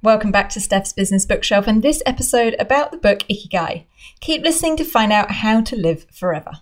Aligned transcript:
Welcome 0.00 0.30
back 0.30 0.48
to 0.50 0.60
Steph's 0.60 0.92
Business 0.92 1.26
Bookshelf 1.26 1.66
and 1.66 1.82
this 1.82 2.04
episode 2.06 2.54
about 2.60 2.92
the 2.92 2.96
book 2.96 3.24
Ikigai. 3.28 3.86
Keep 4.20 4.42
listening 4.44 4.76
to 4.76 4.84
find 4.84 5.12
out 5.12 5.32
how 5.32 5.60
to 5.60 5.74
live 5.74 6.06
forever. 6.12 6.52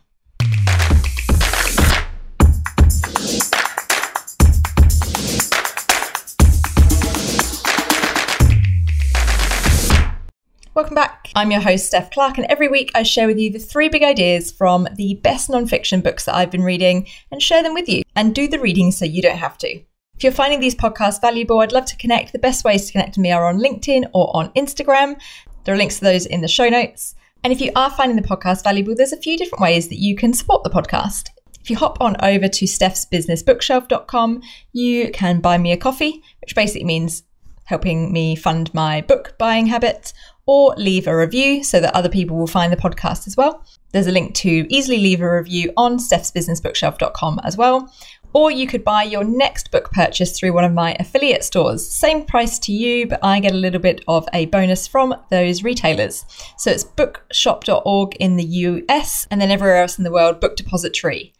Welcome 10.72 10.94
back. 10.94 11.28
I'm 11.34 11.50
your 11.50 11.60
host, 11.60 11.88
Steph 11.88 12.10
Clark, 12.10 12.38
and 12.38 12.46
every 12.48 12.68
week 12.68 12.90
I 12.94 13.02
share 13.02 13.26
with 13.26 13.38
you 13.38 13.50
the 13.50 13.58
three 13.58 13.90
big 13.90 14.02
ideas 14.02 14.50
from 14.50 14.88
the 14.94 15.20
best 15.22 15.50
nonfiction 15.50 16.02
books 16.02 16.24
that 16.24 16.34
I've 16.34 16.50
been 16.50 16.62
reading 16.62 17.06
and 17.30 17.42
share 17.42 17.62
them 17.62 17.74
with 17.74 17.86
you 17.86 18.02
and 18.14 18.34
do 18.34 18.48
the 18.48 18.58
reading 18.58 18.92
so 18.92 19.04
you 19.04 19.20
don't 19.20 19.36
have 19.36 19.58
to. 19.58 19.82
If 20.16 20.24
you're 20.24 20.32
finding 20.32 20.60
these 20.60 20.74
podcasts 20.74 21.20
valuable, 21.20 21.60
I'd 21.60 21.72
love 21.72 21.84
to 21.86 21.96
connect. 21.96 22.32
The 22.32 22.38
best 22.38 22.64
ways 22.64 22.86
to 22.86 22.92
connect 22.92 23.14
to 23.14 23.20
me 23.20 23.32
are 23.32 23.46
on 23.46 23.58
LinkedIn 23.58 24.08
or 24.14 24.34
on 24.34 24.50
Instagram. 24.54 25.20
There 25.64 25.74
are 25.74 25.78
links 25.78 25.98
to 25.98 26.04
those 26.04 26.24
in 26.24 26.40
the 26.40 26.48
show 26.48 26.70
notes. 26.70 27.14
And 27.44 27.52
if 27.52 27.60
you 27.60 27.70
are 27.76 27.90
finding 27.90 28.16
the 28.16 28.26
podcast 28.26 28.64
valuable, 28.64 28.94
there's 28.94 29.12
a 29.12 29.20
few 29.20 29.36
different 29.36 29.60
ways 29.60 29.88
that 29.88 29.98
you 29.98 30.16
can 30.16 30.32
support 30.32 30.64
the 30.64 30.70
podcast. 30.70 31.28
If 31.60 31.68
you 31.68 31.76
hop 31.76 32.00
on 32.00 32.16
over 32.22 32.48
to 32.48 32.64
stephsbusinessbookshelf.com, 32.64 34.42
you 34.72 35.10
can 35.10 35.40
buy 35.40 35.58
me 35.58 35.72
a 35.72 35.76
coffee, 35.76 36.22
which 36.40 36.54
basically 36.54 36.84
means 36.84 37.22
helping 37.64 38.10
me 38.12 38.36
fund 38.36 38.72
my 38.72 39.02
book 39.02 39.36
buying 39.38 39.66
habit, 39.66 40.14
or 40.46 40.74
leave 40.76 41.08
a 41.08 41.16
review 41.16 41.62
so 41.64 41.80
that 41.80 41.94
other 41.94 42.08
people 42.08 42.36
will 42.36 42.46
find 42.46 42.72
the 42.72 42.76
podcast 42.76 43.26
as 43.26 43.36
well. 43.36 43.64
There's 43.92 44.06
a 44.06 44.12
link 44.12 44.34
to 44.36 44.66
easily 44.72 44.98
leave 44.98 45.20
a 45.20 45.36
review 45.36 45.72
on 45.76 45.98
stephsbusinessbookshelf.com 45.98 47.40
as 47.42 47.56
well. 47.56 47.92
Or 48.36 48.50
you 48.50 48.66
could 48.66 48.84
buy 48.84 49.04
your 49.04 49.24
next 49.24 49.70
book 49.70 49.90
purchase 49.92 50.38
through 50.38 50.52
one 50.52 50.64
of 50.64 50.74
my 50.74 50.94
affiliate 51.00 51.42
stores. 51.42 51.88
Same 51.88 52.22
price 52.22 52.58
to 52.58 52.70
you, 52.70 53.06
but 53.06 53.18
I 53.22 53.40
get 53.40 53.52
a 53.52 53.56
little 53.56 53.80
bit 53.80 54.04
of 54.08 54.28
a 54.34 54.44
bonus 54.44 54.86
from 54.86 55.14
those 55.30 55.64
retailers. 55.64 56.26
So 56.58 56.70
it's 56.70 56.84
bookshop.org 56.84 58.14
in 58.16 58.36
the 58.36 58.44
US 58.44 59.26
and 59.30 59.40
then 59.40 59.50
everywhere 59.50 59.78
else 59.78 59.96
in 59.96 60.04
the 60.04 60.12
world, 60.12 60.38
Book 60.38 60.54
Depository. 60.54 61.32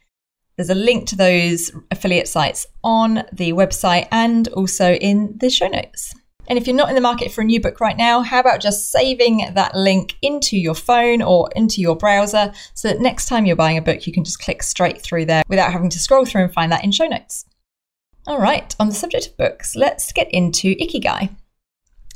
There's 0.57 0.71
a 0.71 0.75
link 0.75 1.07
to 1.09 1.17
those 1.17 1.71
affiliate 1.91 2.29
sites 2.29 2.67
on 2.83 3.25
the 3.31 3.53
website 3.53 4.09
and 4.11 4.49
also 4.49 4.95
in 4.95 5.37
the 5.37 5.51
show 5.51 5.69
notes. 5.69 6.15
And 6.49 6.59
if 6.59 6.67
you're 6.67 6.77
not 6.77 6.89
in 6.89 6.95
the 6.95 7.01
market 7.01 7.33
for 7.33 7.41
a 7.41 7.45
new 7.45 7.61
book 7.61 7.81
right 7.81 7.97
now, 7.97 8.23
how 8.23 8.41
about 8.41 8.61
just 8.61 8.91
saving 8.91 9.51
that 9.55 9.75
link 9.75 10.17
into 10.23 10.57
your 10.57 10.75
phone 10.75 11.23
or 11.23 11.51
into 11.57 11.81
your 11.81 11.97
browser 11.97 12.53
so 12.75 12.89
that 12.89 13.01
next 13.01 13.27
time 13.27 13.47
you're 13.47 13.57
buying 13.57 13.79
a 13.79 13.83
book, 13.83 14.07
you 14.07 14.13
can 14.13 14.25
just 14.25 14.41
click 14.41 14.63
straight 14.63 15.01
through 15.01 15.27
there 15.27 15.43
without 15.49 15.73
having 15.73 15.91
to 15.91 15.99
scroll 15.99 16.25
through 16.25 16.45
and 16.45 16.53
find 16.53 16.71
that 16.73 16.85
in 16.85 16.93
show 16.93 17.07
notes. 17.07 17.45
All 18.27 18.41
right, 18.41 18.75
on 18.81 18.89
the 18.89 18.95
subject 18.95 19.29
of 19.29 19.37
books, 19.37 19.77
let's 19.77 20.13
get 20.13 20.33
into 20.33 20.75
Ikigai. 20.77 21.31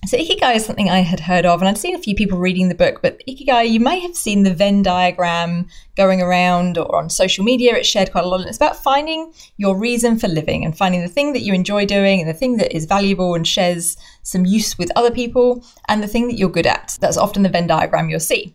So, 0.07 0.17
Ikigai 0.17 0.57
is 0.57 0.65
something 0.65 0.89
I 0.89 1.01
had 1.01 1.21
heard 1.21 1.45
of, 1.45 1.61
and 1.61 1.69
I'd 1.69 1.77
seen 1.77 1.95
a 1.95 1.99
few 1.99 2.15
people 2.15 2.39
reading 2.39 2.69
the 2.71 2.75
book. 2.75 3.03
But 3.03 3.21
Ikigai, 3.29 3.69
you 3.69 3.81
may 3.81 4.01
have 4.01 4.17
seen 4.17 4.43
the 4.43 4.55
Venn 4.55 4.83
diagram 4.83 5.69
going 5.95 6.23
around 6.23 6.79
or 6.79 6.97
on 6.97 7.11
social 7.11 7.45
media. 7.45 7.77
It's 7.77 7.87
shared 7.87 8.11
quite 8.11 8.25
a 8.25 8.29
lot. 8.29 8.41
And 8.41 8.49
it's 8.49 8.57
about 8.57 8.83
finding 8.83 9.35
your 9.59 9.77
reason 9.79 10.19
for 10.19 10.27
living 10.27 10.65
and 10.65 10.77
finding 10.77 11.03
the 11.03 11.09
thing 11.09 11.35
that 11.35 11.43
you 11.43 11.53
enjoy 11.53 11.85
doing 11.85 12.21
and 12.21 12.29
the 12.29 12.35
thing 12.35 12.57
that 12.57 12.75
is 12.75 12.87
valuable 12.87 13.35
and 13.35 13.47
shares 13.47 13.99
some 14.23 14.47
use 14.47 14.79
with 14.79 14.91
other 14.97 15.11
people 15.11 15.63
and 15.87 16.03
the 16.03 16.09
thing 16.09 16.29
that 16.29 16.39
you're 16.39 16.49
good 16.49 16.67
at. 16.67 16.97
That's 17.03 17.19
often 17.19 17.43
the 17.43 17.51
Venn 17.51 17.67
diagram 17.67 18.09
you'll 18.09 18.21
see. 18.21 18.55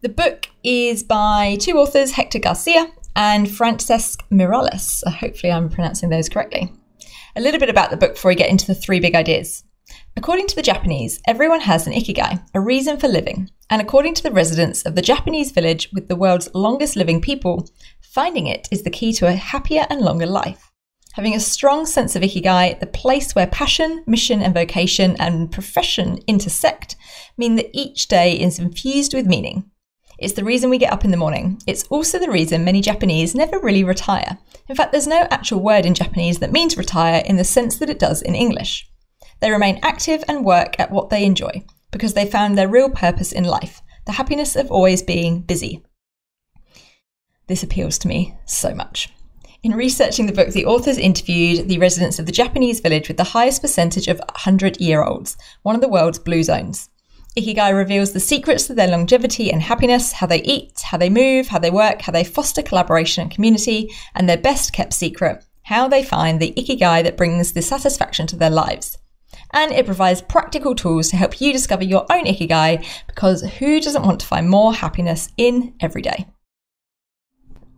The 0.00 0.08
book 0.08 0.48
is 0.64 1.02
by 1.02 1.58
two 1.60 1.76
authors, 1.76 2.12
Hector 2.12 2.38
Garcia 2.38 2.90
and 3.14 3.46
Francesc 3.48 4.22
Miralles. 4.30 5.04
Hopefully, 5.06 5.52
I'm 5.52 5.68
pronouncing 5.68 6.08
those 6.08 6.30
correctly. 6.30 6.72
A 7.36 7.40
little 7.40 7.60
bit 7.60 7.68
about 7.68 7.90
the 7.90 7.98
book 7.98 8.14
before 8.14 8.30
we 8.30 8.34
get 8.34 8.48
into 8.48 8.66
the 8.66 8.74
three 8.74 8.98
big 8.98 9.14
ideas. 9.14 9.62
According 10.16 10.48
to 10.48 10.56
the 10.56 10.62
Japanese, 10.62 11.20
everyone 11.26 11.60
has 11.60 11.86
an 11.86 11.92
ikigai, 11.92 12.42
a 12.52 12.60
reason 12.60 12.98
for 12.98 13.08
living. 13.08 13.50
And 13.70 13.80
according 13.80 14.14
to 14.14 14.22
the 14.22 14.32
residents 14.32 14.82
of 14.82 14.96
the 14.96 15.02
Japanese 15.02 15.52
village 15.52 15.88
with 15.92 16.08
the 16.08 16.16
world's 16.16 16.52
longest 16.54 16.96
living 16.96 17.20
people, 17.20 17.70
finding 18.02 18.46
it 18.46 18.68
is 18.72 18.82
the 18.82 18.90
key 18.90 19.12
to 19.14 19.28
a 19.28 19.32
happier 19.32 19.86
and 19.88 20.00
longer 20.00 20.26
life. 20.26 20.70
Having 21.14 21.36
a 21.36 21.40
strong 21.40 21.86
sense 21.86 22.16
of 22.16 22.22
ikigai, 22.22 22.80
the 22.80 22.86
place 22.86 23.34
where 23.34 23.46
passion, 23.46 24.02
mission, 24.06 24.42
and 24.42 24.52
vocation 24.52 25.16
and 25.20 25.50
profession 25.50 26.18
intersect, 26.26 26.96
mean 27.36 27.54
that 27.54 27.70
each 27.72 28.08
day 28.08 28.38
is 28.38 28.58
infused 28.58 29.14
with 29.14 29.26
meaning. 29.26 29.70
It's 30.18 30.34
the 30.34 30.44
reason 30.44 30.70
we 30.70 30.78
get 30.78 30.92
up 30.92 31.04
in 31.04 31.12
the 31.12 31.16
morning. 31.16 31.62
It's 31.66 31.84
also 31.84 32.18
the 32.18 32.30
reason 32.30 32.64
many 32.64 32.80
Japanese 32.80 33.34
never 33.34 33.58
really 33.58 33.84
retire. 33.84 34.38
In 34.68 34.76
fact, 34.76 34.92
there's 34.92 35.06
no 35.06 35.26
actual 35.30 35.60
word 35.60 35.86
in 35.86 35.94
Japanese 35.94 36.40
that 36.40 36.52
means 36.52 36.76
retire 36.76 37.22
in 37.24 37.36
the 37.36 37.44
sense 37.44 37.78
that 37.78 37.88
it 37.88 37.98
does 37.98 38.20
in 38.20 38.34
English. 38.34 38.89
They 39.40 39.50
remain 39.50 39.80
active 39.82 40.22
and 40.28 40.44
work 40.44 40.78
at 40.78 40.90
what 40.90 41.10
they 41.10 41.24
enjoy 41.24 41.64
because 41.90 42.14
they 42.14 42.26
found 42.26 42.56
their 42.56 42.68
real 42.68 42.90
purpose 42.90 43.32
in 43.32 43.44
life 43.44 43.82
the 44.06 44.12
happiness 44.12 44.56
of 44.56 44.70
always 44.70 45.02
being 45.02 45.40
busy. 45.42 45.84
This 47.46 47.62
appeals 47.62 47.98
to 47.98 48.08
me 48.08 48.34
so 48.46 48.74
much. 48.74 49.12
In 49.62 49.74
researching 49.74 50.26
the 50.26 50.32
book, 50.32 50.48
the 50.48 50.64
authors 50.64 50.96
interviewed 50.96 51.68
the 51.68 51.78
residents 51.78 52.18
of 52.18 52.24
the 52.24 52.32
Japanese 52.32 52.80
village 52.80 53.08
with 53.08 53.18
the 53.18 53.24
highest 53.24 53.60
percentage 53.60 54.08
of 54.08 54.18
100 54.18 54.80
year 54.80 55.04
olds, 55.04 55.36
one 55.62 55.74
of 55.74 55.80
the 55.80 55.88
world's 55.88 56.18
blue 56.18 56.42
zones. 56.42 56.88
Ikigai 57.36 57.76
reveals 57.76 58.12
the 58.12 58.20
secrets 58.20 58.66
to 58.66 58.74
their 58.74 58.88
longevity 58.88 59.52
and 59.52 59.62
happiness, 59.62 60.12
how 60.12 60.26
they 60.26 60.42
eat, 60.42 60.80
how 60.82 60.96
they 60.96 61.10
move, 61.10 61.48
how 61.48 61.58
they 61.58 61.70
work, 61.70 62.02
how 62.02 62.12
they 62.12 62.24
foster 62.24 62.62
collaboration 62.62 63.22
and 63.22 63.30
community, 63.30 63.92
and 64.14 64.28
their 64.28 64.38
best 64.38 64.72
kept 64.72 64.94
secret, 64.94 65.44
how 65.64 65.86
they 65.86 66.02
find 66.02 66.40
the 66.40 66.54
Ikigai 66.56 67.04
that 67.04 67.18
brings 67.18 67.52
the 67.52 67.62
satisfaction 67.62 68.26
to 68.28 68.36
their 68.36 68.50
lives 68.50 68.96
and 69.52 69.72
it 69.72 69.86
provides 69.86 70.22
practical 70.22 70.74
tools 70.74 71.08
to 71.08 71.16
help 71.16 71.40
you 71.40 71.52
discover 71.52 71.84
your 71.84 72.06
own 72.10 72.24
ikigai 72.24 72.86
because 73.06 73.42
who 73.42 73.80
doesn't 73.80 74.04
want 74.04 74.20
to 74.20 74.26
find 74.26 74.48
more 74.48 74.74
happiness 74.74 75.28
in 75.36 75.74
every 75.80 76.02
day? 76.02 76.26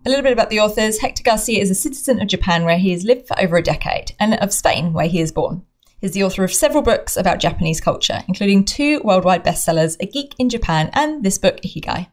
A 0.05 0.09
little 0.09 0.25
bit 0.25 0.33
about 0.33 0.50
the 0.50 0.59
authors. 0.59 0.99
Hector 0.99 1.22
Garcia 1.22 1.60
is 1.60 1.71
a 1.71 1.77
citizen 1.77 2.21
of 2.21 2.27
Japan 2.27 2.65
where 2.65 2.78
he 2.78 2.91
has 2.91 3.05
lived 3.05 3.28
for 3.28 3.41
over 3.41 3.56
a 3.56 3.62
decade 3.62 4.12
and 4.19 4.34
of 4.34 4.53
Spain 4.53 4.93
where 4.93 5.06
he 5.06 5.21
is 5.21 5.31
born. 5.31 5.65
He's 6.00 6.12
the 6.12 6.25
author 6.25 6.43
of 6.43 6.53
several 6.53 6.83
books 6.83 7.16
about 7.16 7.38
Japanese 7.38 7.81
culture, 7.81 8.25
including 8.27 8.65
two 8.65 9.00
worldwide 9.04 9.44
bestsellers, 9.44 9.97
A 10.00 10.06
Geek 10.06 10.34
in 10.37 10.49
Japan 10.49 10.91
and 10.94 11.22
this 11.22 11.39
book, 11.39 11.60
Ikigai. 11.60 12.09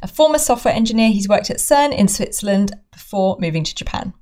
A 0.00 0.08
former 0.08 0.38
software 0.38 0.72
engineer, 0.72 1.10
he's 1.10 1.28
worked 1.28 1.50
at 1.50 1.58
CERN 1.58 1.94
in 1.94 2.08
Switzerland 2.08 2.72
before 2.90 3.36
moving 3.38 3.64
to 3.64 3.74
Japan. 3.74 4.14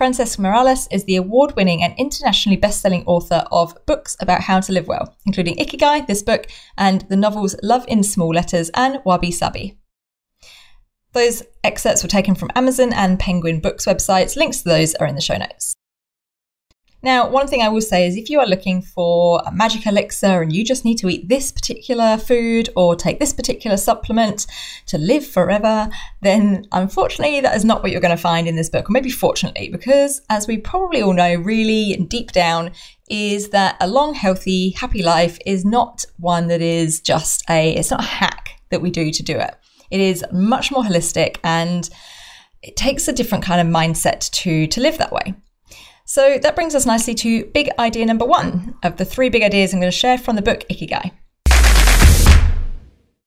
Francesc 0.00 0.38
Miralles 0.38 0.88
is 0.90 1.04
the 1.04 1.16
award 1.16 1.54
winning 1.56 1.82
and 1.82 1.92
internationally 1.98 2.56
best 2.56 2.80
selling 2.80 3.04
author 3.04 3.44
of 3.52 3.74
books 3.84 4.16
about 4.18 4.40
how 4.40 4.58
to 4.58 4.72
live 4.72 4.88
well, 4.88 5.14
including 5.26 5.56
Ikigai, 5.56 6.06
this 6.06 6.22
book, 6.22 6.46
and 6.78 7.02
the 7.10 7.16
novels 7.16 7.54
Love 7.62 7.84
in 7.86 8.02
Small 8.02 8.30
Letters 8.30 8.70
and 8.74 9.02
Wabi 9.04 9.30
Sabi. 9.30 9.76
Those 11.12 11.42
excerpts 11.62 12.02
were 12.02 12.08
taken 12.08 12.34
from 12.34 12.50
Amazon 12.56 12.94
and 12.94 13.18
Penguin 13.18 13.60
Books 13.60 13.84
websites. 13.84 14.36
Links 14.36 14.62
to 14.62 14.70
those 14.70 14.94
are 14.94 15.06
in 15.06 15.16
the 15.16 15.20
show 15.20 15.36
notes. 15.36 15.74
Now, 17.02 17.30
one 17.30 17.46
thing 17.46 17.62
I 17.62 17.70
will 17.70 17.80
say 17.80 18.06
is 18.06 18.16
if 18.16 18.28
you 18.28 18.40
are 18.40 18.46
looking 18.46 18.82
for 18.82 19.42
a 19.46 19.52
magic 19.52 19.86
elixir 19.86 20.42
and 20.42 20.52
you 20.52 20.62
just 20.62 20.84
need 20.84 20.98
to 20.98 21.08
eat 21.08 21.28
this 21.28 21.50
particular 21.50 22.18
food 22.18 22.68
or 22.76 22.94
take 22.94 23.18
this 23.18 23.32
particular 23.32 23.78
supplement 23.78 24.46
to 24.86 24.98
live 24.98 25.26
forever, 25.26 25.88
then 26.20 26.66
unfortunately 26.72 27.40
that 27.40 27.56
is 27.56 27.64
not 27.64 27.82
what 27.82 27.90
you're 27.90 28.02
going 28.02 28.16
to 28.16 28.22
find 28.22 28.46
in 28.46 28.56
this 28.56 28.68
book, 28.68 28.90
or 28.90 28.92
maybe 28.92 29.10
fortunately, 29.10 29.70
because 29.70 30.20
as 30.28 30.46
we 30.46 30.58
probably 30.58 31.00
all 31.00 31.14
know, 31.14 31.36
really 31.36 31.96
deep 32.08 32.32
down, 32.32 32.70
is 33.08 33.48
that 33.48 33.76
a 33.80 33.88
long, 33.88 34.12
healthy, 34.12 34.70
happy 34.70 35.02
life 35.02 35.38
is 35.46 35.64
not 35.64 36.04
one 36.18 36.48
that 36.48 36.60
is 36.60 37.00
just 37.00 37.42
a, 37.48 37.74
it's 37.74 37.90
not 37.90 38.00
a 38.00 38.06
hack 38.06 38.60
that 38.68 38.82
we 38.82 38.90
do 38.90 39.10
to 39.10 39.22
do 39.22 39.36
it. 39.38 39.56
It 39.90 40.00
is 40.00 40.24
much 40.32 40.70
more 40.70 40.82
holistic 40.82 41.38
and 41.42 41.88
it 42.62 42.76
takes 42.76 43.08
a 43.08 43.12
different 43.12 43.42
kind 43.42 43.66
of 43.66 43.74
mindset 43.74 44.30
to, 44.30 44.66
to 44.66 44.80
live 44.82 44.98
that 44.98 45.12
way. 45.12 45.34
So 46.10 46.40
that 46.42 46.56
brings 46.56 46.74
us 46.74 46.86
nicely 46.86 47.14
to 47.14 47.44
big 47.44 47.70
idea 47.78 48.04
number 48.04 48.24
one 48.24 48.74
of 48.82 48.96
the 48.96 49.04
three 49.04 49.28
big 49.28 49.44
ideas 49.44 49.72
I'm 49.72 49.78
going 49.78 49.92
to 49.92 49.96
share 49.96 50.18
from 50.18 50.34
the 50.34 50.42
book 50.42 50.64
Ikigai. 50.68 51.12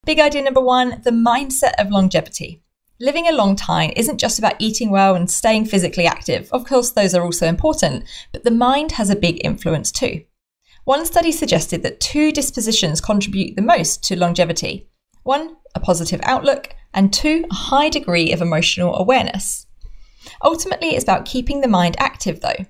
Big 0.03 0.19
idea 0.19 0.41
number 0.41 0.59
one 0.59 0.99
the 1.01 1.11
mindset 1.11 1.75
of 1.79 1.91
longevity. 1.91 2.61
Living 2.99 3.25
a 3.25 3.31
long 3.31 3.55
time 3.55 3.93
isn't 3.95 4.17
just 4.17 4.37
about 4.37 4.57
eating 4.59 4.91
well 4.91 5.15
and 5.15 5.31
staying 5.31 5.63
physically 5.63 6.05
active. 6.05 6.49
Of 6.51 6.65
course, 6.65 6.91
those 6.91 7.15
are 7.15 7.23
also 7.23 7.47
important, 7.47 8.03
but 8.33 8.43
the 8.43 8.51
mind 8.51 8.91
has 8.91 9.09
a 9.09 9.15
big 9.15 9.39
influence 9.45 9.89
too. 9.89 10.25
One 10.83 11.05
study 11.05 11.31
suggested 11.31 11.83
that 11.83 12.01
two 12.01 12.33
dispositions 12.33 12.99
contribute 12.99 13.55
the 13.55 13.61
most 13.61 14.03
to 14.09 14.19
longevity 14.19 14.89
one, 15.23 15.55
a 15.73 15.79
positive 15.79 16.19
outlook, 16.23 16.75
and 16.93 17.13
two, 17.13 17.45
a 17.49 17.53
high 17.53 17.87
degree 17.87 18.33
of 18.33 18.41
emotional 18.41 18.93
awareness. 18.97 19.67
Ultimately, 20.43 20.89
it's 20.89 21.03
about 21.03 21.25
keeping 21.25 21.61
the 21.61 21.67
mind 21.69 21.95
active, 21.97 22.41
though. 22.41 22.65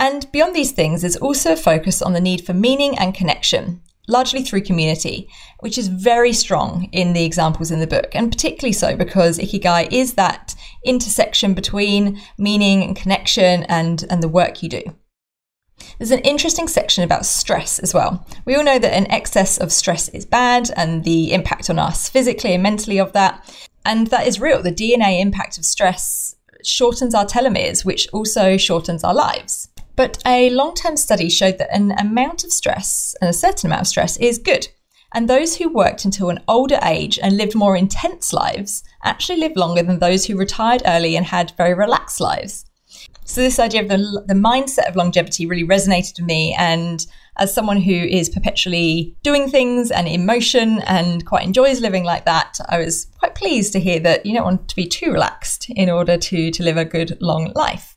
And 0.00 0.32
beyond 0.32 0.56
these 0.56 0.72
things, 0.72 1.02
there's 1.02 1.16
also 1.16 1.52
a 1.52 1.56
focus 1.56 2.00
on 2.00 2.14
the 2.14 2.22
need 2.22 2.46
for 2.46 2.54
meaning 2.54 2.98
and 2.98 3.14
connection, 3.14 3.82
largely 4.08 4.42
through 4.42 4.62
community, 4.62 5.28
which 5.58 5.76
is 5.76 5.88
very 5.88 6.32
strong 6.32 6.84
in 6.90 7.12
the 7.12 7.24
examples 7.24 7.70
in 7.70 7.80
the 7.80 7.86
book, 7.86 8.08
and 8.14 8.32
particularly 8.32 8.72
so 8.72 8.96
because 8.96 9.38
Ikigai 9.38 9.92
is 9.92 10.14
that 10.14 10.54
intersection 10.86 11.52
between 11.52 12.18
meaning 12.38 12.82
and 12.82 12.96
connection 12.96 13.64
and, 13.64 14.06
and 14.08 14.22
the 14.22 14.28
work 14.28 14.62
you 14.62 14.70
do. 14.70 14.82
There's 15.98 16.10
an 16.10 16.20
interesting 16.20 16.66
section 16.66 17.04
about 17.04 17.26
stress 17.26 17.78
as 17.78 17.92
well. 17.92 18.26
We 18.46 18.54
all 18.54 18.64
know 18.64 18.78
that 18.78 18.94
an 18.94 19.10
excess 19.10 19.58
of 19.58 19.70
stress 19.70 20.08
is 20.08 20.24
bad 20.24 20.70
and 20.76 21.04
the 21.04 21.32
impact 21.32 21.68
on 21.68 21.78
us 21.78 22.08
physically 22.08 22.54
and 22.54 22.62
mentally 22.62 22.98
of 22.98 23.12
that. 23.12 23.68
And 23.84 24.06
that 24.06 24.26
is 24.26 24.40
real. 24.40 24.62
The 24.62 24.72
DNA 24.72 25.20
impact 25.20 25.58
of 25.58 25.66
stress 25.66 26.36
shortens 26.64 27.14
our 27.14 27.24
telomeres, 27.24 27.84
which 27.84 28.08
also 28.12 28.56
shortens 28.56 29.04
our 29.04 29.14
lives. 29.14 29.69
But 30.00 30.16
a 30.26 30.48
long 30.48 30.74
term 30.74 30.96
study 30.96 31.28
showed 31.28 31.58
that 31.58 31.76
an 31.76 31.92
amount 31.92 32.42
of 32.42 32.52
stress, 32.52 33.14
and 33.20 33.28
a 33.28 33.34
certain 33.34 33.66
amount 33.66 33.82
of 33.82 33.88
stress, 33.88 34.16
is 34.16 34.38
good. 34.38 34.66
And 35.12 35.28
those 35.28 35.56
who 35.56 35.68
worked 35.68 36.06
until 36.06 36.30
an 36.30 36.40
older 36.48 36.78
age 36.82 37.18
and 37.22 37.36
lived 37.36 37.54
more 37.54 37.76
intense 37.76 38.32
lives 38.32 38.82
actually 39.04 39.40
lived 39.40 39.58
longer 39.58 39.82
than 39.82 39.98
those 39.98 40.24
who 40.24 40.38
retired 40.38 40.82
early 40.86 41.16
and 41.16 41.26
had 41.26 41.52
very 41.58 41.74
relaxed 41.74 42.18
lives. 42.18 42.64
So, 43.26 43.42
this 43.42 43.58
idea 43.58 43.82
of 43.82 43.88
the, 43.90 44.24
the 44.26 44.32
mindset 44.32 44.88
of 44.88 44.96
longevity 44.96 45.44
really 45.44 45.68
resonated 45.68 46.18
with 46.18 46.26
me. 46.26 46.56
And 46.58 47.06
as 47.36 47.52
someone 47.52 47.82
who 47.82 47.92
is 47.92 48.30
perpetually 48.30 49.14
doing 49.22 49.50
things 49.50 49.90
and 49.90 50.08
in 50.08 50.24
motion 50.24 50.78
and 50.86 51.26
quite 51.26 51.44
enjoys 51.44 51.82
living 51.82 52.04
like 52.04 52.24
that, 52.24 52.58
I 52.70 52.78
was 52.78 53.06
quite 53.18 53.34
pleased 53.34 53.74
to 53.74 53.80
hear 53.80 54.00
that 54.00 54.24
you 54.24 54.32
don't 54.32 54.44
want 54.44 54.66
to 54.70 54.76
be 54.76 54.88
too 54.88 55.12
relaxed 55.12 55.68
in 55.68 55.90
order 55.90 56.16
to, 56.16 56.50
to 56.52 56.62
live 56.62 56.78
a 56.78 56.86
good 56.86 57.18
long 57.20 57.52
life. 57.54 57.89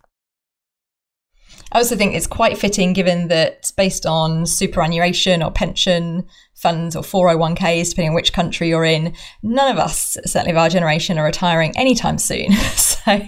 I 1.74 1.80
also 1.80 1.96
think 1.96 2.14
it's 2.14 2.28
quite 2.28 2.58
fitting 2.58 2.94
given 2.94 3.30
that 3.30 3.72
based 3.76 4.06
on 4.06 4.46
superannuation 4.46 5.42
or 5.42 5.50
pension 5.50 6.24
funds 6.54 6.96
or 6.96 7.02
401ks, 7.02 7.90
depending 7.90 8.10
on 8.10 8.16
which 8.16 8.32
country 8.32 8.70
you're 8.70 8.86
in, 8.86 9.16
none 9.42 9.72
of 9.72 9.80
us, 9.80 10.16
certainly 10.24 10.52
of 10.52 10.58
our 10.58 10.70
generation, 10.70 11.18
are 11.18 11.26
retiring 11.26 11.76
anytime 11.76 12.20
soon. 12.20 12.52
so 12.76 13.20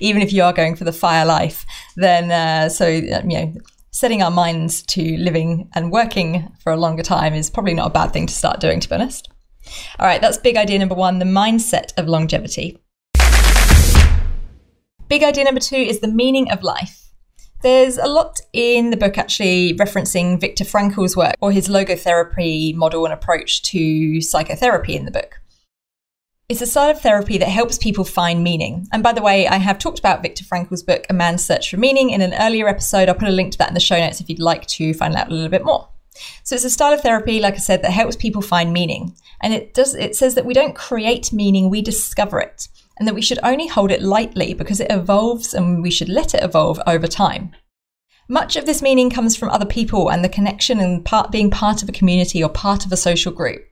even 0.00 0.20
if 0.20 0.32
you 0.32 0.42
are 0.42 0.52
going 0.52 0.74
for 0.74 0.82
the 0.82 0.92
fire 0.92 1.24
life, 1.24 1.64
then 1.94 2.32
uh, 2.32 2.68
so, 2.68 2.88
you 2.88 3.22
know, 3.22 3.54
setting 3.92 4.20
our 4.20 4.32
minds 4.32 4.82
to 4.82 5.16
living 5.18 5.70
and 5.74 5.92
working 5.92 6.52
for 6.60 6.72
a 6.72 6.76
longer 6.76 7.04
time 7.04 7.34
is 7.34 7.50
probably 7.50 7.74
not 7.74 7.86
a 7.86 7.90
bad 7.90 8.12
thing 8.12 8.26
to 8.26 8.34
start 8.34 8.58
doing, 8.58 8.80
to 8.80 8.88
be 8.88 8.96
honest. 8.96 9.30
All 10.00 10.06
right, 10.06 10.20
that's 10.20 10.38
big 10.38 10.56
idea 10.56 10.80
number 10.80 10.96
one 10.96 11.20
the 11.20 11.24
mindset 11.24 11.92
of 11.96 12.08
longevity. 12.08 12.80
Big 15.06 15.22
idea 15.22 15.44
number 15.44 15.60
two 15.60 15.76
is 15.76 16.00
the 16.00 16.08
meaning 16.08 16.50
of 16.50 16.64
life. 16.64 17.01
There's 17.62 17.96
a 17.96 18.08
lot 18.08 18.40
in 18.52 18.90
the 18.90 18.96
book 18.96 19.16
actually 19.16 19.74
referencing 19.74 20.40
Viktor 20.40 20.64
Frankl's 20.64 21.16
work 21.16 21.36
or 21.40 21.52
his 21.52 21.68
logotherapy 21.68 22.74
model 22.74 23.04
and 23.04 23.14
approach 23.14 23.62
to 23.62 24.20
psychotherapy 24.20 24.96
in 24.96 25.04
the 25.04 25.12
book. 25.12 25.40
It's 26.48 26.60
a 26.60 26.66
style 26.66 26.90
of 26.90 27.00
therapy 27.00 27.38
that 27.38 27.48
helps 27.48 27.78
people 27.78 28.04
find 28.04 28.42
meaning. 28.42 28.88
And 28.92 29.00
by 29.00 29.12
the 29.12 29.22
way, 29.22 29.46
I 29.46 29.58
have 29.58 29.78
talked 29.78 30.00
about 30.00 30.22
Viktor 30.22 30.44
Frankl's 30.44 30.82
book, 30.82 31.06
A 31.08 31.14
Man's 31.14 31.44
Search 31.44 31.70
for 31.70 31.76
Meaning, 31.76 32.10
in 32.10 32.20
an 32.20 32.34
earlier 32.34 32.66
episode. 32.66 33.08
I'll 33.08 33.14
put 33.14 33.28
a 33.28 33.32
link 33.32 33.52
to 33.52 33.58
that 33.58 33.68
in 33.68 33.74
the 33.74 33.80
show 33.80 33.96
notes 33.96 34.20
if 34.20 34.28
you'd 34.28 34.40
like 34.40 34.66
to 34.66 34.92
find 34.92 35.14
out 35.14 35.30
a 35.30 35.32
little 35.32 35.48
bit 35.48 35.64
more. 35.64 35.88
So 36.42 36.56
it's 36.56 36.64
a 36.64 36.70
style 36.70 36.92
of 36.92 37.00
therapy, 37.00 37.38
like 37.38 37.54
I 37.54 37.58
said, 37.58 37.82
that 37.82 37.92
helps 37.92 38.16
people 38.16 38.42
find 38.42 38.72
meaning. 38.72 39.14
And 39.40 39.54
it 39.54 39.72
does 39.72 39.94
it 39.94 40.16
says 40.16 40.34
that 40.34 40.44
we 40.44 40.52
don't 40.52 40.74
create 40.74 41.32
meaning, 41.32 41.70
we 41.70 41.80
discover 41.80 42.40
it 42.40 42.66
and 42.98 43.06
that 43.08 43.14
we 43.14 43.22
should 43.22 43.38
only 43.42 43.66
hold 43.66 43.90
it 43.90 44.02
lightly 44.02 44.54
because 44.54 44.80
it 44.80 44.90
evolves 44.90 45.54
and 45.54 45.82
we 45.82 45.90
should 45.90 46.08
let 46.08 46.34
it 46.34 46.42
evolve 46.42 46.80
over 46.86 47.06
time. 47.06 47.52
Much 48.28 48.56
of 48.56 48.66
this 48.66 48.82
meaning 48.82 49.10
comes 49.10 49.36
from 49.36 49.50
other 49.50 49.66
people 49.66 50.10
and 50.10 50.24
the 50.24 50.28
connection 50.28 50.80
and 50.80 51.04
part, 51.04 51.30
being 51.30 51.50
part 51.50 51.82
of 51.82 51.88
a 51.88 51.92
community 51.92 52.42
or 52.42 52.48
part 52.48 52.86
of 52.86 52.92
a 52.92 52.96
social 52.96 53.32
group. 53.32 53.62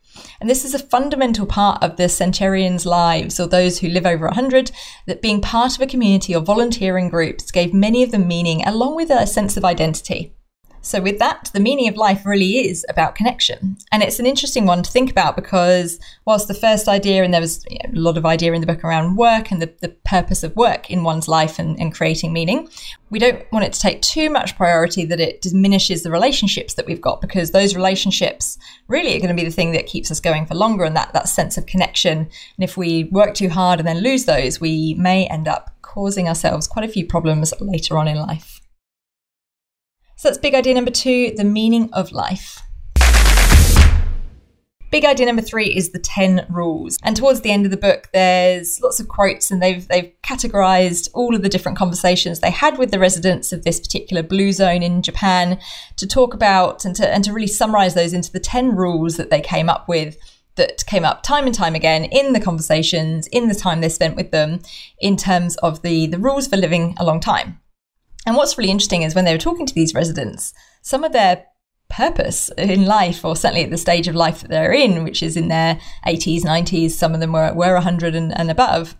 And 0.41 0.51
this 0.51 0.65
is 0.65 0.75
a 0.75 0.79
fundamental 0.79 1.47
part 1.47 1.83
of 1.83 1.97
the 1.97 2.09
centurions' 2.09 2.85
lives, 2.85 3.39
or 3.39 3.47
those 3.47 3.79
who 3.79 3.89
live 3.89 4.07
over 4.07 4.27
100, 4.27 4.73
that 5.07 5.23
being 5.23 5.41
part 5.41 5.77
of 5.77 5.81
a 5.81 5.87
community 5.87 6.35
or 6.35 6.43
volunteering 6.43 7.09
groups 7.09 7.51
gave 7.51 7.73
many 7.73 8.03
of 8.03 8.11
them 8.11 8.27
meaning 8.27 8.67
along 8.67 8.97
with 8.97 9.11
a 9.11 9.27
sense 9.27 9.57
of 9.57 9.65
identity. 9.65 10.35
So, 10.83 11.01
with 11.01 11.19
that, 11.19 11.51
the 11.53 11.61
meaning 11.61 11.89
of 11.89 11.97
life 11.97 12.25
really 12.25 12.69
is 12.69 12.87
about 12.89 13.15
connection. 13.15 13.77
And 13.93 14.03
it's 14.03 14.19
an 14.19 14.25
interesting 14.25 14.65
one 14.65 14.83
to 14.83 14.91
think 14.91 15.11
about 15.11 15.37
because, 15.37 16.01
whilst 16.25 16.49
the 16.49 16.55
first 16.55 16.89
idea, 16.89 17.23
and 17.23 17.35
there 17.35 17.41
was 17.41 17.67
you 17.69 17.79
know, 17.85 17.99
a 17.99 18.01
lot 18.01 18.17
of 18.17 18.25
idea 18.25 18.55
in 18.55 18.63
the 18.63 18.67
book 18.67 18.83
around 18.83 19.17
work 19.17 19.51
and 19.51 19.61
the, 19.61 19.73
the 19.81 19.91
purpose 20.07 20.43
of 20.43 20.57
work 20.57 20.91
in 20.91 21.05
one's 21.05 21.29
life 21.29 21.59
and, 21.59 21.79
and 21.79 21.95
creating 21.95 22.33
meaning, 22.33 22.69
we 23.11 23.19
don't 23.19 23.45
want 23.53 23.67
it 23.67 23.75
to 23.75 23.81
take 23.81 24.01
too 24.01 24.31
much 24.31 24.57
priority 24.57 25.05
that 25.05 25.21
it 25.21 25.43
diminishes 25.43 26.03
the 26.03 26.11
relationships 26.11 26.75
that 26.75 26.87
we've 26.87 27.01
got 27.01 27.21
because 27.21 27.51
those 27.51 27.77
relationships 27.77 28.57
really 28.89 29.15
are 29.15 29.21
going 29.21 29.37
to 29.37 29.41
be 29.41 29.49
the 29.49 29.55
thing 29.55 29.73
that 29.73 29.87
keeps 29.87 30.11
us 30.11 30.21
going 30.21 30.47
for 30.47 30.55
longer 30.55 30.85
and 30.85 30.97
that, 30.97 31.13
that 31.13 31.29
sense 31.29 31.59
of 31.59 31.67
connection. 31.67 32.19
And 32.19 32.65
if 32.65 32.79
we 32.79 33.05
work 33.05 33.35
too 33.35 33.51
hard 33.51 33.81
and 33.81 33.87
then 33.87 34.03
lose 34.03 34.25
those, 34.25 34.61
we 34.61 34.95
may 34.95 35.27
end 35.27 35.47
up 35.47 35.75
causing 35.83 36.27
ourselves 36.27 36.67
quite 36.67 36.89
a 36.89 36.93
few 36.93 37.05
problems 37.05 37.53
later 37.61 37.99
on 37.99 38.09
in 38.09 38.17
life. 38.17 38.60
So 40.21 40.29
that's 40.29 40.37
big 40.37 40.55
idea 40.55 40.75
number 40.75 40.91
two 40.91 41.33
the 41.35 41.45
meaning 41.45 41.89
of 41.95 42.13
life. 42.13 42.61
Big 44.91 45.07
idea 45.07 45.25
number 45.25 45.41
three 45.41 45.75
is 45.75 45.93
the 45.93 45.99
10 45.99 46.45
rules. 46.51 46.99
And 47.03 47.17
towards 47.17 47.41
the 47.41 47.51
end 47.51 47.65
of 47.65 47.71
the 47.71 47.79
book, 47.79 48.11
there's 48.13 48.83
lots 48.83 49.01
of 49.01 49.09
quotes, 49.09 49.51
and 49.51 49.63
they've, 49.63 49.89
they've 49.89 50.13
categorized 50.23 51.09
all 51.15 51.35
of 51.35 51.41
the 51.41 51.49
different 51.49 51.79
conversations 51.79 52.41
they 52.41 52.51
had 52.51 52.77
with 52.77 52.91
the 52.91 52.99
residents 52.99 53.51
of 53.51 53.65
this 53.65 53.81
particular 53.81 54.23
blue 54.23 54.53
zone 54.53 54.83
in 54.83 55.01
Japan 55.01 55.59
to 55.97 56.07
talk 56.07 56.35
about 56.35 56.85
and 56.85 56.95
to, 56.97 57.09
and 57.09 57.25
to 57.25 57.33
really 57.33 57.47
summarize 57.47 57.95
those 57.95 58.13
into 58.13 58.31
the 58.31 58.41
10 58.41 58.77
rules 58.77 59.17
that 59.17 59.31
they 59.31 59.41
came 59.41 59.71
up 59.71 59.89
with 59.89 60.19
that 60.57 60.85
came 60.85 61.07
up 61.07 61.23
time 61.23 61.47
and 61.47 61.55
time 61.55 61.75
again 61.75 62.05
in 62.05 62.35
the 62.35 62.41
conversations, 62.41 63.27
in 63.29 63.49
the 63.49 63.55
time 63.55 63.81
they 63.81 63.89
spent 63.89 64.17
with 64.17 64.33
them, 64.33 64.61
in 64.99 65.17
terms 65.17 65.57
of 65.59 65.81
the, 65.81 66.09
the 66.09 66.19
rules 66.19 66.47
for 66.47 66.59
living 66.59 66.95
a 66.99 67.05
long 67.07 67.21
time. 67.21 67.60
And 68.27 68.37
what's 68.37 68.59
really 68.59 68.71
interesting 68.71 69.03
is 69.03 69.15
when 69.15 69.25
they 69.25 69.33
were 69.33 69.39
talking 69.39 69.67
to 69.67 69.75
these 69.75 69.95
residents, 69.95 70.53
some 70.83 71.05
of 71.05 71.13
their 71.13 71.47
purpose 71.89 72.51
in 72.57 72.85
life, 72.85 73.25
or 73.25 73.35
certainly 73.35 73.65
at 73.65 73.71
the 73.71 73.79
stage 73.79 74.09
of 74.09 74.15
life 74.15 74.41
that 74.41 74.51
they're 74.51 74.73
in, 74.73 75.05
which 75.05 75.23
is 75.23 75.37
in 75.37 75.49
their 75.49 75.81
80s, 76.07 76.43
90s, 76.43 76.93
some 76.93 77.15
of 77.15 77.21
them 77.21 77.33
were, 77.33 77.53
were 77.53 77.75
100 77.75 78.15
and, 78.15 78.37
and 78.39 78.51
above, 78.51 78.95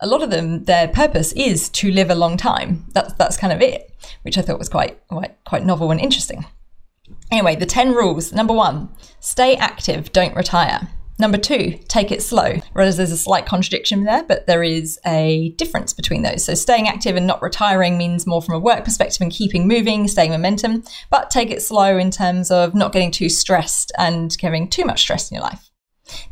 a 0.00 0.06
lot 0.06 0.22
of 0.22 0.30
them, 0.30 0.64
their 0.64 0.88
purpose 0.88 1.32
is 1.32 1.68
to 1.70 1.90
live 1.90 2.10
a 2.10 2.14
long 2.14 2.36
time. 2.36 2.84
That's, 2.92 3.12
that's 3.14 3.36
kind 3.36 3.52
of 3.52 3.62
it, 3.62 3.90
which 4.22 4.36
I 4.36 4.42
thought 4.42 4.58
was 4.58 4.68
quite, 4.68 5.06
quite, 5.08 5.36
quite 5.44 5.64
novel 5.64 5.90
and 5.90 6.00
interesting. 6.00 6.44
Anyway, 7.30 7.56
the 7.56 7.66
10 7.66 7.92
rules. 7.92 8.32
Number 8.32 8.52
one, 8.52 8.90
stay 9.20 9.56
active, 9.56 10.12
don't 10.12 10.36
retire. 10.36 10.88
Number 11.18 11.38
two, 11.38 11.78
take 11.88 12.10
it 12.10 12.22
slow. 12.22 12.56
Whereas 12.72 12.96
there's 12.96 13.12
a 13.12 13.16
slight 13.16 13.46
contradiction 13.46 14.04
there, 14.04 14.24
but 14.24 14.46
there 14.46 14.62
is 14.62 14.98
a 15.06 15.50
difference 15.50 15.92
between 15.92 16.22
those. 16.22 16.44
So 16.44 16.54
staying 16.54 16.88
active 16.88 17.14
and 17.14 17.26
not 17.26 17.40
retiring 17.40 17.96
means 17.96 18.26
more 18.26 18.42
from 18.42 18.56
a 18.56 18.58
work 18.58 18.84
perspective 18.84 19.20
and 19.20 19.30
keeping 19.30 19.68
moving, 19.68 20.08
staying 20.08 20.32
momentum, 20.32 20.82
but 21.10 21.30
take 21.30 21.50
it 21.50 21.62
slow 21.62 21.96
in 21.98 22.10
terms 22.10 22.50
of 22.50 22.74
not 22.74 22.92
getting 22.92 23.12
too 23.12 23.28
stressed 23.28 23.92
and 23.96 24.36
having 24.40 24.68
too 24.68 24.84
much 24.84 25.00
stress 25.00 25.30
in 25.30 25.36
your 25.36 25.44
life. 25.44 25.70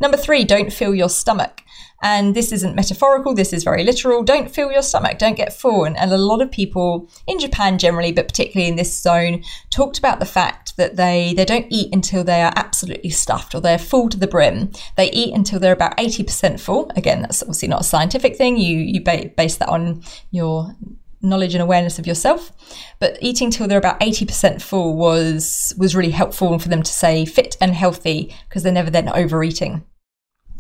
Number 0.01 0.17
three, 0.17 0.45
don't 0.45 0.73
fill 0.73 0.95
your 0.95 1.09
stomach. 1.09 1.63
And 2.03 2.35
this 2.35 2.51
isn't 2.51 2.75
metaphorical, 2.75 3.33
this 3.33 3.53
is 3.53 3.63
very 3.63 3.85
literal. 3.85 4.25
Don't 4.25 4.51
fill 4.51 4.73
your 4.73 4.83
stomach, 4.83 5.19
don't 5.19 5.37
get 5.37 5.53
full. 5.53 5.85
And, 5.85 5.97
and, 5.97 6.13
a 6.13 6.19
lot 6.19 6.43
of 6.43 6.51
people 6.51 7.09
in 7.29 7.39
Japan 7.39 7.79
generally, 7.79 8.11
but 8.11 8.27
particularly 8.27 8.69
in 8.69 8.77
this 8.77 9.01
zone, 9.01 9.45
talked 9.71 9.99
about 9.99 10.19
the 10.19 10.27
fact 10.27 10.77
that 10.77 10.97
they, 10.97 11.33
they 11.37 11.45
don't 11.45 11.67
eat 11.71 11.95
until 11.95 12.25
they 12.25 12.43
are 12.43 12.53
absolutely 12.57 13.11
stuffed 13.11 13.55
or 13.55 13.61
they're 13.61 13.79
full 13.79 14.09
to 14.09 14.19
the 14.19 14.27
brim. 14.27 14.73
They 14.97 15.13
eat 15.13 15.33
until 15.33 15.61
they're 15.61 15.73
about 15.73 15.97
80% 15.97 16.59
full. 16.59 16.91
Again, 16.97 17.23
that's 17.23 17.41
obviously 17.41 17.69
not 17.69 17.83
a 17.83 17.85
scientific 17.85 18.37
thing. 18.37 18.57
You, 18.57 18.79
you 18.79 19.01
base 19.01 19.57
that 19.57 19.69
on 19.69 20.03
your 20.33 20.75
knowledge 21.23 21.55
and 21.55 21.63
awareness 21.63 21.99
of 21.99 22.07
yourself. 22.07 22.53
But 22.99 23.19
eating 23.21 23.51
till 23.51 23.69
they're 23.69 23.79
about 23.79 24.01
80% 24.01 24.61
full 24.61 24.97
was 24.97 25.75
was 25.79 25.97
really 25.97 26.11
helpful 26.11 26.59
for 26.59 26.69
them 26.69 26.83
to 26.83 26.93
say 26.93 27.25
fit 27.25 27.57
and 27.61 27.75
healthy 27.75 28.35
because 28.49 28.63
they're 28.63 28.73
never 28.73 28.91
then 28.91 29.09
overeating. 29.09 29.85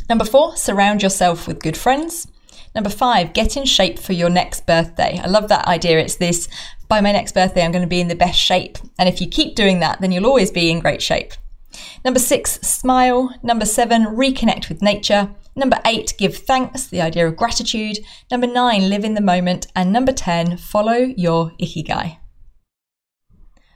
Number 0.08 0.24
four, 0.24 0.56
surround 0.56 1.02
yourself 1.02 1.46
with 1.46 1.62
good 1.62 1.76
friends. 1.76 2.26
Number 2.74 2.90
five, 2.90 3.34
get 3.34 3.56
in 3.56 3.66
shape 3.66 3.98
for 3.98 4.14
your 4.14 4.30
next 4.30 4.66
birthday. 4.66 5.20
I 5.22 5.26
love 5.26 5.48
that 5.48 5.68
idea. 5.68 5.98
It's 5.98 6.16
this 6.16 6.48
by 6.92 7.00
my 7.00 7.12
next 7.12 7.32
birthday, 7.32 7.64
I'm 7.64 7.72
going 7.72 7.80
to 7.80 7.88
be 7.88 8.02
in 8.02 8.08
the 8.08 8.14
best 8.14 8.38
shape. 8.38 8.76
And 8.98 9.08
if 9.08 9.18
you 9.22 9.26
keep 9.26 9.54
doing 9.54 9.80
that, 9.80 10.02
then 10.02 10.12
you'll 10.12 10.26
always 10.26 10.50
be 10.50 10.70
in 10.70 10.78
great 10.78 11.00
shape. 11.00 11.32
Number 12.04 12.20
six, 12.20 12.60
smile. 12.60 13.34
Number 13.42 13.64
seven, 13.64 14.04
reconnect 14.04 14.68
with 14.68 14.82
nature. 14.82 15.30
Number 15.54 15.78
eight, 15.84 16.14
give 16.18 16.36
thanks, 16.36 16.86
the 16.86 17.02
idea 17.02 17.26
of 17.26 17.36
gratitude. 17.36 17.98
Number 18.30 18.46
nine, 18.46 18.88
live 18.88 19.04
in 19.04 19.14
the 19.14 19.20
moment. 19.20 19.66
And 19.76 19.92
number 19.92 20.12
10, 20.12 20.56
follow 20.56 20.96
your 21.16 21.50
ikigai. 21.60 22.18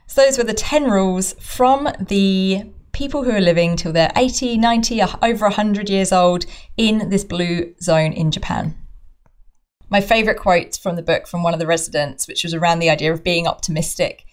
So 0.07 0.21
those 0.21 0.37
were 0.37 0.43
the 0.43 0.53
10 0.53 0.89
rules 0.89 1.33
from 1.33 1.89
the 1.99 2.63
people 2.93 3.23
who 3.23 3.31
are 3.31 3.41
living 3.41 3.75
till 3.75 3.91
they're 3.91 4.11
80, 4.15 4.57
90, 4.57 5.01
over 5.21 5.45
100 5.45 5.89
years 5.89 6.11
old 6.11 6.45
in 6.77 7.09
this 7.09 7.23
blue 7.23 7.75
zone 7.79 8.13
in 8.13 8.31
Japan. 8.31 8.75
My 9.89 10.01
favourite 10.01 10.39
quote 10.39 10.77
from 10.77 10.95
the 10.95 11.03
book 11.03 11.27
from 11.27 11.43
one 11.43 11.53
of 11.53 11.59
the 11.59 11.67
residents, 11.67 12.27
which 12.27 12.43
was 12.43 12.53
around 12.53 12.79
the 12.79 12.89
idea 12.89 13.13
of 13.13 13.23
being 13.23 13.47
optimistic. 13.47 14.23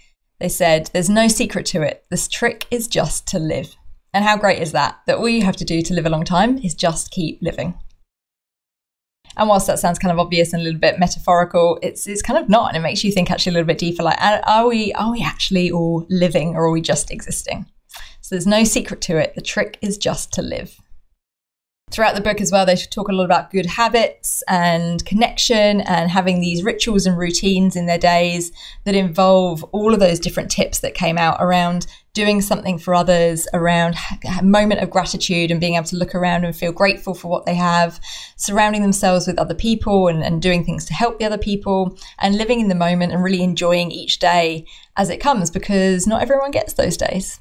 They 0.41 0.49
said, 0.49 0.91
There's 0.93 1.11
no 1.11 1.29
secret 1.29 1.67
to 1.67 1.83
it. 1.83 2.05
This 2.11 2.27
trick 2.27 2.67
is 2.71 2.89
just 2.89 3.27
to 3.29 3.39
live. 3.39 3.77
And 4.14 4.25
how 4.25 4.37
great 4.37 4.62
is 4.62 4.71
that? 4.73 5.00
That 5.06 5.18
all 5.18 5.28
you 5.28 5.42
have 5.42 5.56
to 5.56 5.64
do 5.64 5.83
to 5.83 5.92
live 5.92 6.06
a 6.06 6.09
long 6.09 6.25
time 6.25 6.59
is 6.59 6.73
just 6.73 7.11
keep 7.11 7.42
living. 7.42 7.75
And 9.37 9.49
whilst 9.49 9.66
that 9.66 9.80
sounds 9.80 9.99
kind 9.99 10.12
of 10.12 10.21
obvious 10.21 10.52
and 10.52 10.62
a 10.62 10.64
little 10.64 10.78
bit 10.78 11.00
metaphorical, 11.00 11.80
it's 11.83 12.06
it's 12.06 12.23
kind 12.23 12.38
of 12.38 12.49
not, 12.49 12.68
and 12.68 12.76
it 12.76 12.87
makes 12.87 13.02
you 13.02 13.11
think 13.11 13.33
actually 13.33 13.50
a 13.50 13.54
little 13.54 13.66
bit 13.66 13.78
deeper. 13.78 14.04
Like, 14.04 14.18
are 14.23 14.68
we 14.68 14.92
are 14.92 15.11
we 15.11 15.23
actually 15.23 15.73
all 15.73 16.06
living, 16.09 16.54
or 16.54 16.66
are 16.66 16.71
we 16.71 16.80
just 16.80 17.11
existing? 17.11 17.66
So 18.21 18.37
there's 18.37 18.47
no 18.47 18.62
secret 18.62 19.00
to 19.02 19.16
it. 19.18 19.35
The 19.35 19.42
trick 19.42 19.78
is 19.83 19.99
just 19.99 20.33
to 20.35 20.42
live. 20.42 20.80
Throughout 21.95 22.17
the 22.17 22.21
book 22.21 22.41
as 22.41 22.50
well, 22.50 22.67
they 22.67 22.75
talk 22.75 23.07
a 23.07 23.12
lot 23.12 23.25
about 23.25 23.53
good 23.53 23.67
habits 23.67 24.43
and 24.49 25.05
connection 25.05 25.81
and 25.83 26.11
having 26.11 26.41
these 26.41 26.64
rituals 26.64 27.07
and 27.07 27.17
routines 27.17 27.76
in 27.76 27.87
their 27.87 27.99
days 27.99 28.50
that 28.83 28.97
involve 28.97 29.62
all 29.71 29.95
of 29.95 30.00
those 30.00 30.19
different 30.19 30.50
tips 30.50 30.81
that 30.81 30.95
came 30.95 31.17
out 31.17 31.37
around 31.38 31.87
doing 32.12 32.41
something 32.41 32.79
for 32.79 32.97
others, 32.97 33.47
around 33.55 33.95
a 34.38 34.43
moment 34.43 34.81
of 34.81 34.91
gratitude 34.91 35.53
and 35.53 35.61
being 35.61 35.76
able 35.76 35.87
to 35.87 35.97
look 35.97 36.17
around 36.17 36.45
and 36.45 36.57
feel 36.57 36.73
grateful 36.73 37.14
for 37.14 37.29
what 37.29 37.47
they 37.47 37.55
have, 37.55 38.00
surrounding 38.35 38.83
themselves 38.83 39.29
with 39.29 39.38
other 39.38 39.55
people 39.55 40.09
and, 40.09 40.25
and 40.25 40.43
doing 40.43 40.64
things 40.64 40.85
to 40.87 40.95
help 40.95 41.21
the 41.21 41.25
other 41.25 41.38
people, 41.38 41.97
and 42.19 42.37
living 42.37 42.59
in 42.59 42.67
the 42.67 42.75
moment 42.75 43.12
and 43.12 43.23
really 43.23 43.43
enjoying 43.43 43.93
each 43.93 44.19
day 44.19 44.67
as 44.97 45.11
it 45.11 45.21
comes 45.21 45.49
because 45.49 46.09
not 46.09 46.23
everyone 46.23 46.50
gets 46.50 46.73
those 46.73 46.97
days. 46.97 47.38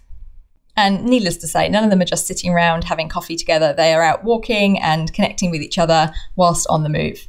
And 0.75 1.05
needless 1.05 1.37
to 1.37 1.47
say, 1.47 1.69
none 1.69 1.83
of 1.83 1.89
them 1.91 2.01
are 2.01 2.05
just 2.05 2.25
sitting 2.25 2.51
around 2.51 2.85
having 2.85 3.07
coffee 3.07 3.35
together. 3.35 3.73
They 3.73 3.93
are 3.93 4.01
out 4.01 4.23
walking 4.23 4.79
and 4.79 5.13
connecting 5.13 5.51
with 5.51 5.61
each 5.61 5.77
other 5.77 6.11
whilst 6.35 6.65
on 6.67 6.83
the 6.83 6.89
move. 6.89 7.27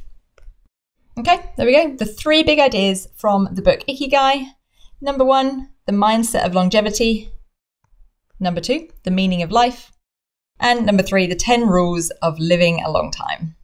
Okay, 1.17 1.51
there 1.55 1.65
we 1.65 1.73
go. 1.73 1.95
The 1.95 2.05
three 2.05 2.43
big 2.43 2.59
ideas 2.59 3.07
from 3.15 3.49
the 3.51 3.61
book 3.61 3.81
Ikigai. 3.87 4.47
Number 4.99 5.23
one, 5.23 5.69
the 5.85 5.93
mindset 5.93 6.45
of 6.45 6.55
longevity. 6.55 7.29
Number 8.39 8.59
two, 8.59 8.89
the 9.03 9.11
meaning 9.11 9.41
of 9.43 9.51
life. 9.51 9.91
And 10.59 10.85
number 10.85 11.03
three, 11.03 11.27
the 11.27 11.35
10 11.35 11.67
rules 11.67 12.09
of 12.21 12.39
living 12.39 12.81
a 12.81 12.91
long 12.91 13.11
time. 13.11 13.54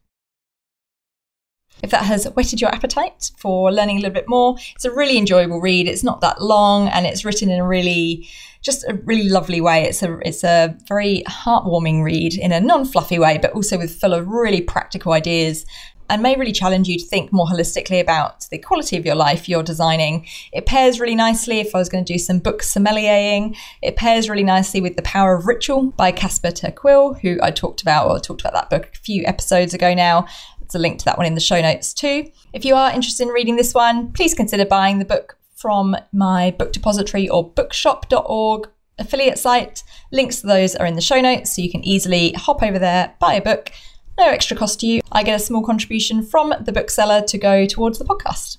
If 1.83 1.91
that 1.91 2.03
has 2.03 2.25
whetted 2.33 2.61
your 2.61 2.73
appetite 2.73 3.31
for 3.37 3.71
learning 3.71 3.97
a 3.97 3.99
little 4.01 4.13
bit 4.13 4.27
more, 4.27 4.57
it's 4.75 4.85
a 4.85 4.91
really 4.91 5.17
enjoyable 5.17 5.59
read. 5.59 5.87
It's 5.87 6.03
not 6.03 6.21
that 6.21 6.41
long 6.41 6.87
and 6.89 7.05
it's 7.05 7.25
written 7.25 7.49
in 7.49 7.59
a 7.59 7.67
really 7.67 8.27
just 8.61 8.83
a 8.87 8.93
really 9.05 9.27
lovely 9.27 9.59
way. 9.59 9.85
It's 9.85 10.03
a 10.03 10.19
it's 10.19 10.43
a 10.43 10.77
very 10.87 11.23
heartwarming 11.27 12.03
read 12.03 12.37
in 12.37 12.51
a 12.51 12.59
non-fluffy 12.59 13.17
way, 13.17 13.39
but 13.41 13.53
also 13.53 13.77
with 13.77 13.99
full 13.99 14.13
of 14.13 14.27
really 14.27 14.61
practical 14.61 15.13
ideas 15.13 15.65
and 16.11 16.21
may 16.21 16.35
really 16.35 16.51
challenge 16.51 16.89
you 16.89 16.99
to 16.99 17.05
think 17.05 17.31
more 17.31 17.47
holistically 17.47 18.01
about 18.01 18.45
the 18.51 18.57
quality 18.57 18.97
of 18.97 19.05
your 19.05 19.15
life 19.15 19.47
you're 19.47 19.63
designing. 19.63 20.27
It 20.51 20.65
pairs 20.65 20.99
really 20.99 21.15
nicely 21.15 21.61
if 21.61 21.73
I 21.73 21.77
was 21.77 21.87
going 21.87 22.03
to 22.03 22.13
do 22.13 22.19
some 22.19 22.39
book 22.39 22.63
sommeliering. 22.63 23.55
It 23.81 23.95
pairs 23.95 24.29
really 24.29 24.43
nicely 24.43 24.81
with 24.81 24.97
The 24.97 25.03
Power 25.03 25.35
of 25.35 25.47
Ritual 25.47 25.91
by 25.91 26.11
Casper 26.11 26.51
ter 26.51 26.71
Kuile, 26.71 27.17
who 27.21 27.39
I 27.41 27.49
talked 27.49 27.81
about, 27.81 28.09
or 28.09 28.19
talked 28.19 28.41
about 28.41 28.53
that 28.53 28.69
book 28.69 28.91
a 28.93 28.97
few 28.97 29.23
episodes 29.25 29.73
ago 29.73 29.93
now. 29.93 30.27
There's 30.71 30.79
a 30.79 30.83
link 30.83 30.99
to 30.99 31.05
that 31.05 31.17
one 31.17 31.27
in 31.27 31.35
the 31.35 31.41
show 31.41 31.59
notes 31.59 31.93
too. 31.93 32.31
If 32.53 32.63
you 32.63 32.75
are 32.75 32.93
interested 32.93 33.27
in 33.27 33.33
reading 33.33 33.57
this 33.57 33.73
one, 33.73 34.13
please 34.13 34.33
consider 34.33 34.65
buying 34.65 34.99
the 34.99 35.05
book 35.05 35.37
from 35.57 35.97
my 36.13 36.51
book 36.51 36.71
depository 36.71 37.27
or 37.27 37.49
bookshop.org 37.49 38.69
affiliate 38.97 39.37
site. 39.37 39.83
Links 40.13 40.39
to 40.39 40.47
those 40.47 40.77
are 40.77 40.85
in 40.85 40.95
the 40.95 41.01
show 41.01 41.19
notes, 41.19 41.53
so 41.53 41.61
you 41.61 41.69
can 41.69 41.83
easily 41.83 42.31
hop 42.33 42.63
over 42.63 42.79
there, 42.79 43.13
buy 43.19 43.33
a 43.33 43.41
book, 43.41 43.71
no 44.17 44.27
extra 44.27 44.55
cost 44.55 44.79
to 44.79 44.87
you. 44.87 45.01
I 45.11 45.23
get 45.23 45.35
a 45.35 45.43
small 45.43 45.61
contribution 45.61 46.23
from 46.23 46.53
the 46.61 46.71
bookseller 46.71 47.21
to 47.23 47.37
go 47.37 47.65
towards 47.65 47.99
the 47.99 48.05
podcast. 48.05 48.57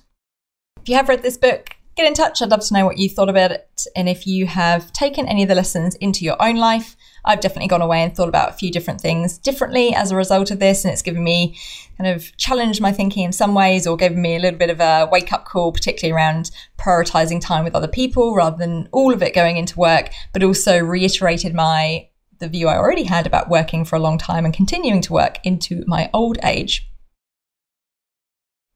If 0.83 0.89
you 0.89 0.95
have 0.95 1.09
read 1.09 1.23
this 1.23 1.37
book, 1.37 1.69
get 1.95 2.05
in 2.05 2.13
touch. 2.13 2.43
I'd 2.43 2.51
love 2.51 2.65
to 2.67 2.73
know 2.75 2.85
what 2.85 2.99
you 2.99 3.09
thought 3.09 3.29
about 3.29 3.51
it. 3.51 3.87
And 3.95 4.07
if 4.07 4.27
you 4.27 4.45
have 4.45 4.93
taken 4.93 5.27
any 5.27 5.41
of 5.41 5.49
the 5.49 5.55
lessons 5.55 5.95
into 5.95 6.25
your 6.25 6.39
own 6.39 6.57
life, 6.57 6.95
I've 7.25 7.39
definitely 7.39 7.69
gone 7.69 7.81
away 7.81 8.03
and 8.03 8.15
thought 8.15 8.29
about 8.29 8.49
a 8.49 8.53
few 8.53 8.71
different 8.71 8.99
things 8.99 9.37
differently 9.37 9.93
as 9.95 10.11
a 10.11 10.15
result 10.15 10.51
of 10.51 10.59
this. 10.59 10.83
And 10.83 10.91
it's 10.91 11.01
given 11.01 11.23
me 11.23 11.57
kind 11.97 12.09
of 12.09 12.35
challenged 12.37 12.81
my 12.81 12.91
thinking 12.91 13.23
in 13.23 13.31
some 13.31 13.53
ways 13.53 13.87
or 13.87 13.95
given 13.95 14.21
me 14.21 14.35
a 14.35 14.39
little 14.39 14.59
bit 14.59 14.69
of 14.69 14.79
a 14.79 15.07
wake 15.11 15.31
up 15.31 15.45
call, 15.45 15.71
particularly 15.71 16.13
around 16.13 16.51
prioritizing 16.77 17.39
time 17.39 17.63
with 17.63 17.75
other 17.75 17.87
people 17.87 18.35
rather 18.35 18.57
than 18.57 18.89
all 18.91 19.13
of 19.13 19.23
it 19.23 19.33
going 19.33 19.57
into 19.57 19.79
work, 19.79 20.09
but 20.33 20.43
also 20.43 20.79
reiterated 20.79 21.53
my 21.53 22.07
the 22.39 22.49
view 22.49 22.67
I 22.67 22.77
already 22.77 23.03
had 23.03 23.25
about 23.25 23.49
working 23.49 23.85
for 23.85 23.95
a 23.95 23.99
long 23.99 24.17
time 24.17 24.43
and 24.43 24.53
continuing 24.53 25.01
to 25.01 25.13
work 25.13 25.37
into 25.45 25.83
my 25.87 26.09
old 26.13 26.37
age. 26.43 26.89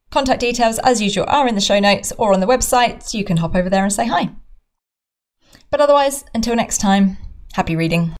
Contact 0.09 0.39
details, 0.39 0.79
as 0.79 1.01
usual, 1.01 1.25
are 1.27 1.47
in 1.47 1.55
the 1.55 1.61
show 1.61 1.79
notes 1.79 2.13
or 2.17 2.33
on 2.33 2.39
the 2.39 2.47
website, 2.47 3.03
so 3.03 3.17
you 3.17 3.25
can 3.25 3.37
hop 3.37 3.55
over 3.55 3.69
there 3.69 3.83
and 3.83 3.91
say 3.91 4.07
hi. 4.07 4.29
But 5.69 5.81
otherwise, 5.81 6.23
until 6.33 6.55
next 6.55 6.77
time, 6.77 7.17
Happy 7.53 7.75
reading. 7.75 8.13